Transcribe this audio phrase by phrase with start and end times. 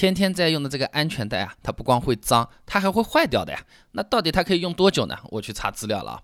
[0.00, 3.62] 天天在用的这个安全带啊，它不光会脏，它还会坏掉的呀。
[3.92, 5.14] 那到底它可以用多久呢？
[5.24, 6.22] 我去查资料了啊。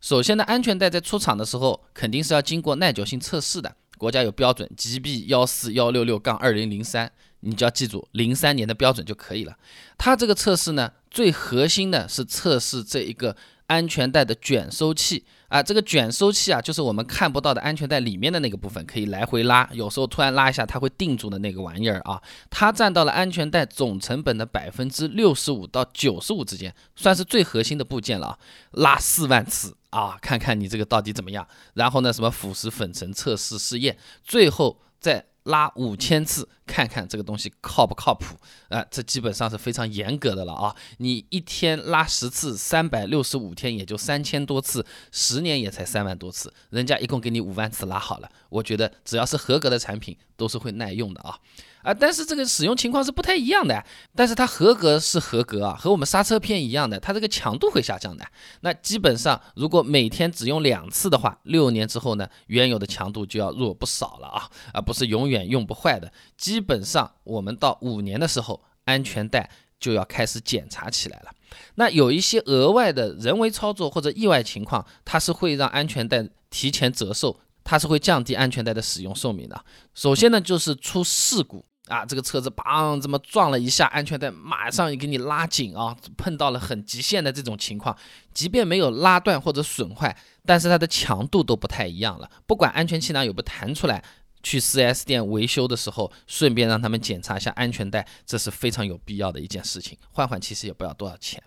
[0.00, 9.56] 首先呢，安全带在出厂的时候肯定是要经过耐久性测试的，国家有标准 GB 幺四幺六六杠二零零三，你就要记住零三年的标准就可以了。
[9.96, 13.36] 它这个测试呢，最核心的是测试这一个
[13.66, 15.24] 安全带的卷收器。
[15.48, 28.38] 啊，这个卷收器啊，就是我们看不到的安全带里面的那个部分，可以来回拉，有时候突然拉一下，它会定住的那个玩意儿啊，它占到了安全带总成本的百分之六十五到九十五之间，算是最核心的部件了啊。
[28.70, 31.46] 拉四万次啊，看看你这个到底怎么样。
[31.74, 35.26] 然后呢，什么腐蚀粉尘测试试验，最后再。
[35.44, 38.36] 拉五千次，看看这个东西靠不靠谱
[38.68, 38.84] 啊？
[38.90, 40.74] 这基本上是非常严格的了啊！
[40.98, 48.30] 你一天拉十次，三百六十五天也就三千多次，十年也才三万多次，人家一共给你五万次拉好了。
[48.48, 51.38] 我觉得只要是合格的产品，都是会耐用的啊。
[51.82, 53.84] 啊，但是这个使用情况是不太一样的。
[54.14, 58.24] 但是它合格是合格啊，和我们刹车片一样的，它这个强度会下降的。
[58.60, 66.12] 那基本上，如果每天只用两次的话，六年之后呢，原有的强度就要弱不少了啊，而不是永远用不坏的。
[66.36, 71.30] 基本上，我们到五年的时候，安全带就要开始检查起来了。
[71.74, 79.64] 那有一些额外的人为操作或者意外情况，它是会让安全带提前折寿，它是会降低安全带的使用寿命的。
[79.92, 81.64] 首先呢，就是出事故。
[81.92, 85.94] 啊，这个车子砰这么撞了一下，安全带马上也给你拉紧啊！
[86.16, 87.94] 碰到了很极限的这种情况，
[88.32, 92.30] 即便没有拉断或者损坏，但是它的强度都不太一样了。
[92.46, 94.02] 不管安全气囊有没有弹出来，
[94.42, 99.98] 去 4S 店维修的时候，顺便让他们检查一下安全带，这是非常有必要的一件事情。
[100.12, 101.42] 换换其实也不要多少钱。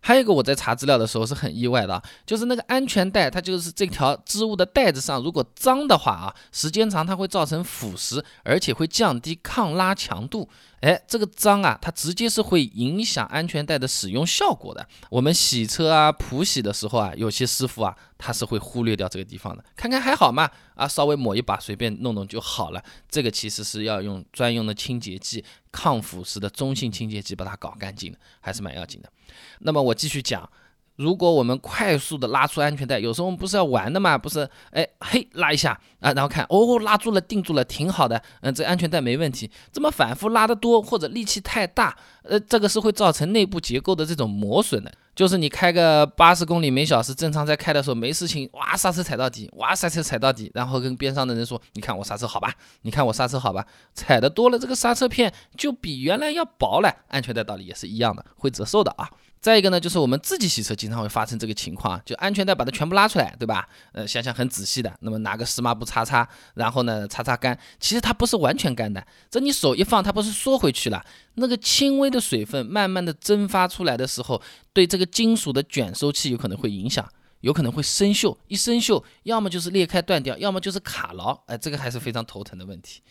[0.00, 10.48] 还有一个我在查资料的时候是很意外的啊，就是那个安全带，它就是这条织物的带子上，如果脏的话啊，时间长它会造成腐蚀，而且会降低抗拉强度。
[10.80, 14.86] 哎，这个脏啊，它直接是会影响安全带的使用效果的。
[15.08, 22.84] 我们洗车啊、普洗的时候啊，有些师傅啊，他是会忽略掉这个地方的，看看还好嘛，啊，稍微抹一把，随便弄弄就好了。
[23.08, 25.42] 这个其实是要用专用的清洁剂、
[25.74, 29.10] 抗腐蚀的中性清洁剂把它搞干净的，还是蛮要紧的。
[29.58, 30.48] 那么我继续讲。
[30.96, 34.16] 如果我们快速的拉出安全带，有时候我们不是要玩的嘛？
[34.16, 39.50] 不是，哎嘿，拉一下啊，然后看哦，拉住了，定住了，挺好的，嗯，这安全带没问题。
[39.72, 44.94] 这么反复拉得多，或者力气太大，呃，这个是会造成内部结构的这种磨损的。
[45.14, 52.52] 就是你开个八十公里每小时，正常在开的时候没事情，哇，刹车踩到底，哇，刹车踩到底，然后跟边上的人说，你看我刹车好吧？
[52.82, 53.66] 你看我刹车好吧？
[53.94, 59.08] 踩的多了，这个刹车片就比原来要薄了，安全带道理也是一样的，会折寿的啊。
[59.44, 63.68] 再一个呢，就是我们自己洗车经常会发生这个情况，就安全带把它全部拉出来，对吧？
[63.92, 71.04] 呃，想想很仔细的，那么拿个湿抹布擦擦，然后呢擦擦干，其实它不是完全干的，这你手一放，它不是缩回去了，
[71.34, 74.40] 那个轻微的水分慢慢的蒸发出来的时候，
[74.72, 77.06] 对这个金属的卷收器有可能会影响。
[77.44, 83.02] 有可能会生锈，一生锈，要么就是裂开断掉，要么就是卡牢，哎，这个还是非常头疼的问题。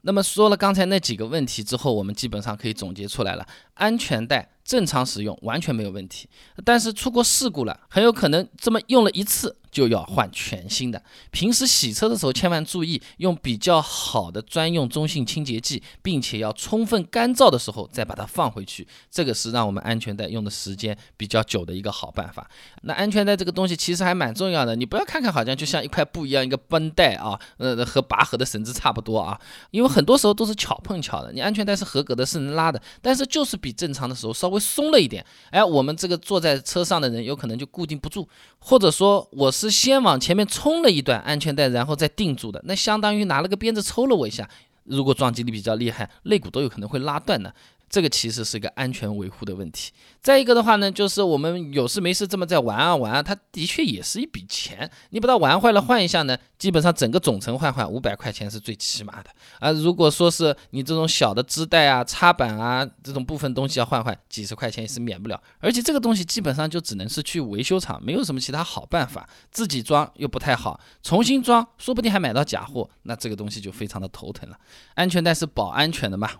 [0.00, 6.26] 那么说了刚才那几个问题之后，我们基本上可以总结出来了，安全带正常使用完全没有问题，
[6.64, 9.54] 但是出过事故了，很有可能这么用了一次。
[9.72, 11.02] 就要换全新的。
[11.32, 18.86] 平时洗车的时候，千万注意用比较好的专用中性清洁剂，并且要充分干燥的时候再把它放回去。
[19.10, 22.48] 这个是让我们安全带用的时间比较久的一个好办法。
[22.82, 29.40] 那安全带这个东西其实还蛮重要的，你不要看看好像就像一块布一样，一个绷带啊，呃，和拔河的绳子差不多啊。
[29.70, 35.24] 因为很多时候都是巧碰巧的，你安全带是合格的，是能拉的，但是就是比正常的时候稍微松了一点。
[35.50, 38.28] 哎，我们这个坐在车上的人有可能就固定不住，
[38.58, 39.82] 或者说我是。
[39.82, 44.48] 先往前面冲了一段安全带，然后再定住的，那相当于拿了个鞭子抽了我一下。
[44.84, 47.52] 如果撞击力比较厉害，肋骨都有可能会拉断的。
[47.92, 49.92] 这个其实是一个安全维护的问题。
[50.22, 54.90] 再一个的话呢，就是我们有事没事这么在玩啊玩啊，它的确也是一笔钱。
[55.10, 59.70] 你把它玩坏了换一下呢，基本上整个总成换换五百块钱是最起码的啊。
[59.72, 65.38] 如果说是你这种小的支带啊、插板啊这种部分东西要换换，几十块钱也是免不了。
[65.58, 69.28] 而且这个东西基本上就只能是去维修厂，没有什么其他好办法。
[69.50, 74.56] 自己装又不太好，重新装说不定还买到假货，那这个东西就非常的头疼了。
[74.94, 76.30] 安全带是保安全的嘛？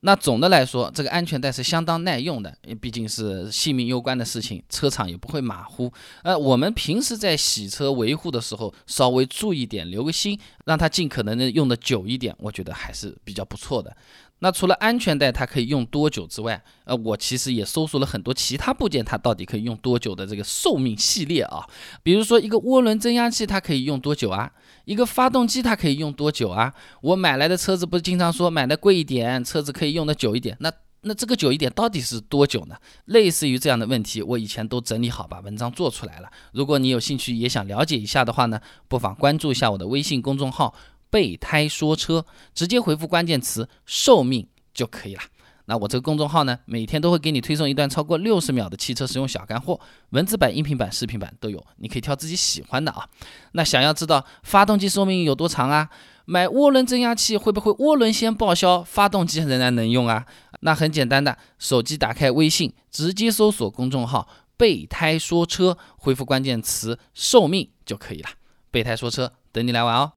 [0.00, 5.92] 那总的来说，这个安全带是相当耐用的，毕竟是性命攸关的事情，车厂也不会马虎。
[6.24, 13.96] 呃，我们平时在洗车维护的时候，稍微注意点，留个心，让它尽可能的用的久一点，我觉得还是比较不错的。
[14.40, 21.64] 那除了安全带它可以用多久之外，呃，我其实也搜索了很多其他部件，它到底可以用多久的这个寿命系列啊。
[22.02, 24.50] 比如说一个涡轮增压器，它可以用多久啊？
[24.84, 26.74] 一个发动机它可以用多久啊？
[27.02, 30.72] 我买来的车子不是经常说买的贵一点，车子可以用的久一点，那
[31.08, 32.76] 那这个久一点到底是多久呢？
[33.06, 36.30] 类似于这样的问题，我以前都整理好，把文章做出来了。
[36.52, 40.74] 如果你有兴趣也想了解一下的话呢，不妨关注一下我的微信公众号。
[41.10, 45.22] 备胎说车，直接回复关键词“寿命”就可以了。
[45.68, 49.78] 那我这个公众号呢，每天都会给你推送一段超过六十秒的汽车实用小干货，
[50.10, 53.06] 文字版、音频版、视频版都有，你可以挑自己喜欢的啊。
[53.52, 55.90] 那想要知道发动机寿命有多长啊？
[56.24, 60.24] 买涡轮增压器会不会涡轮先报销，发动机仍然能用啊？
[60.60, 64.26] 那很简单的，手机打开微信，直接搜索公众号
[64.56, 68.30] “备胎说车”，回复关键词“寿命”就可以了。
[68.70, 70.12] 备胎说车，等你来玩哦。